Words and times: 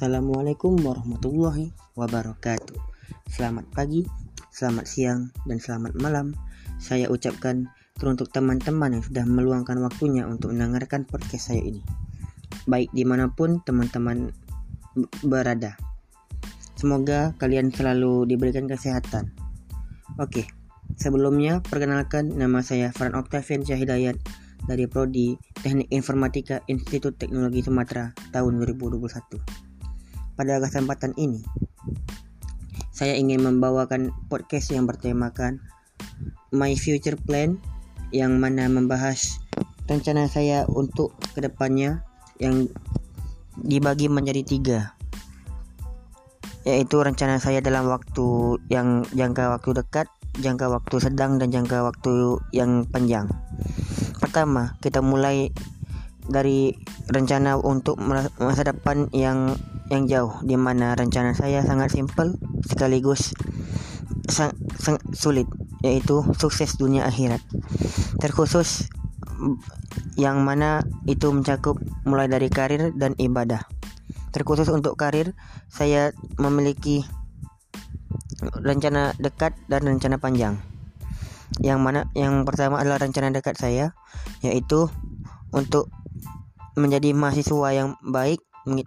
Assalamualaikum 0.00 0.80
warahmatullahi 0.80 1.76
wabarakatuh. 1.92 2.72
Selamat 3.28 3.68
pagi, 3.68 4.08
selamat 4.48 4.88
siang, 4.88 5.28
dan 5.44 5.60
selamat 5.60 5.92
malam. 6.00 6.32
Saya 6.80 7.12
ucapkan 7.12 7.68
teruntuk 8.00 8.32
teman-teman 8.32 8.96
yang 8.96 9.04
sudah 9.04 9.28
meluangkan 9.28 9.76
waktunya 9.84 10.24
untuk 10.24 10.56
mendengarkan 10.56 11.04
podcast 11.04 11.52
saya 11.52 11.60
ini. 11.60 11.84
Baik 12.64 12.88
di 12.96 13.04
mana 13.04 13.28
pun 13.28 13.60
teman-teman 13.60 14.32
berada. 15.20 15.76
Semoga 16.80 17.36
kalian 17.36 17.68
selalu 17.68 18.24
diberikan 18.24 18.64
kesehatan. 18.72 19.36
Oke, 20.16 20.48
sebelumnya 20.96 21.60
perkenalkan 21.60 22.40
nama 22.40 22.64
saya 22.64 22.88
Fran 22.88 23.12
Octavian 23.12 23.68
Syahidayat 23.68 24.16
dari 24.64 24.88
Prodi 24.88 25.36
Teknik 25.60 25.92
Informatika 25.92 26.64
Institut 26.72 27.20
Teknologi 27.20 27.60
Sumatera 27.60 28.16
tahun 28.32 28.64
2021. 28.64 29.69
Pada 30.34 30.60
kesempatan 30.60 31.14
ini, 31.16 31.42
saya 32.94 33.16
ingin 33.16 33.40
membawakan 33.40 34.12
podcast 34.28 34.70
yang 34.74 34.84
bertemakan 34.84 35.62
My 36.50 36.74
Future 36.76 37.16
Plan 37.16 37.56
yang 38.10 38.42
mana 38.42 38.66
membahas 38.66 39.38
rencana 39.86 40.26
saya 40.26 40.66
untuk 40.70 41.14
ke 41.34 41.42
depannya 41.42 42.02
yang 42.42 42.66
dibagi 43.58 44.06
menjadi 44.10 44.42
tiga 44.42 44.80
yaitu 46.64 47.00
rencana 47.00 47.40
saya 47.40 47.64
dalam 47.64 47.88
waktu 47.88 48.60
yang 48.68 49.08
jangka 49.16 49.48
waktu 49.48 49.80
dekat, 49.80 50.06
jangka 50.38 50.68
waktu 50.68 50.96
sedang 51.00 51.40
dan 51.40 51.48
jangka 51.48 51.80
waktu 51.80 52.36
yang 52.52 52.84
panjang. 52.84 53.32
Pertama, 54.20 54.76
kita 54.84 55.00
mulai 55.00 55.48
dari 56.28 56.76
rencana 57.08 57.56
untuk 57.56 57.96
masa 58.38 58.62
depan 58.62 59.08
yang 59.16 59.56
yang 59.90 60.06
jauh 60.06 60.38
di 60.46 60.54
mana 60.54 60.94
rencana 60.94 61.34
saya 61.34 61.66
sangat 61.66 61.90
simpel 61.90 62.38
sekaligus 62.62 63.34
sang, 64.30 64.54
sang, 64.78 65.02
sulit 65.10 65.50
yaitu 65.82 66.22
sukses 66.38 66.78
dunia 66.78 67.04
akhirat. 67.10 67.42
Terkhusus 68.22 68.86
yang 70.14 70.46
mana 70.46 70.86
itu 71.10 71.32
mencakup 71.34 71.80
mulai 72.06 72.30
dari 72.30 72.46
karir 72.46 72.94
dan 72.94 73.18
ibadah. 73.18 73.66
Terkhusus 74.30 74.70
untuk 74.70 74.94
karir 74.94 75.34
saya 75.66 76.14
memiliki 76.38 77.02
rencana 78.62 79.16
dekat 79.18 79.58
dan 79.66 79.82
rencana 79.84 80.22
panjang. 80.22 80.54
Yang 81.58 81.78
mana 81.82 82.00
yang 82.14 82.46
pertama 82.46 82.78
adalah 82.78 83.02
rencana 83.02 83.34
dekat 83.34 83.58
saya 83.58 83.96
yaitu 84.44 84.86
untuk 85.50 85.90
menjadi 86.78 87.10
mahasiswa 87.10 87.68
yang 87.74 87.98
baik 88.06 88.38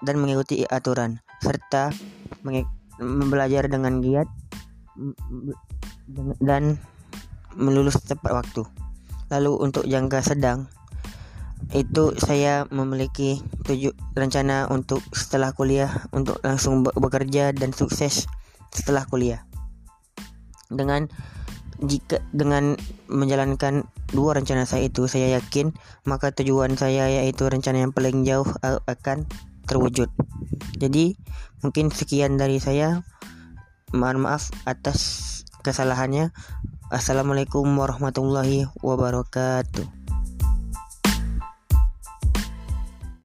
dan 0.03 0.15
mengikuti 0.19 0.63
aturan 0.67 1.19
serta 1.43 1.91
belajar 3.01 3.67
dengan 3.67 3.99
giat 3.99 4.27
dan 6.39 6.77
melulus 7.57 7.97
tepat 8.03 8.43
waktu. 8.43 8.63
Lalu 9.33 9.51
untuk 9.59 9.83
jangka 9.89 10.21
sedang 10.21 10.69
itu 11.71 12.11
saya 12.19 12.67
memiliki 12.69 13.39
tujuh 13.63 13.95
rencana 14.13 14.67
untuk 14.67 14.99
setelah 15.15 15.55
kuliah 15.55 15.89
untuk 16.11 16.37
langsung 16.43 16.83
bekerja 16.83 17.55
dan 17.55 17.71
sukses 17.71 18.27
setelah 18.69 19.07
kuliah. 19.07 19.47
Dengan 20.67 21.07
jika 21.83 22.23
dengan 22.31 22.75
menjalankan 23.11 23.87
dua 24.13 24.39
rencana 24.39 24.63
saya 24.63 24.87
itu 24.87 25.09
saya 25.09 25.35
yakin 25.39 25.75
maka 26.07 26.31
tujuan 26.31 26.79
saya 26.79 27.09
yaitu 27.11 27.49
rencana 27.49 27.83
yang 27.83 27.91
paling 27.91 28.23
jauh 28.23 28.47
akan 28.87 29.27
terwujud. 29.65 30.11
Jadi 30.77 31.15
mungkin 31.63 31.89
sekian 31.89 32.35
dari 32.35 32.59
saya. 32.59 33.01
Mohon 33.93 34.25
maaf 34.25 34.49
atas 34.65 34.99
kesalahannya. 35.61 36.33
Assalamualaikum 36.89 37.65
warahmatullahi 37.77 38.69
wabarakatuh. 38.81 40.02